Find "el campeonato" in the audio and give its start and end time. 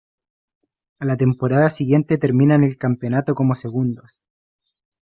2.63-3.35